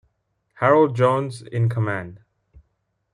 Harold 0.55 0.95
Jones 0.95 1.43
in 1.43 1.69
command. 1.69 2.21